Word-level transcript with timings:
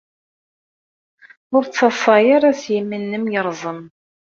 Ur 1.55 1.63
ttadṣa 1.65 2.17
ara 2.35 2.51
s 2.61 2.63
yimi-nnem 2.73 3.25
yerẓem. 3.33 3.81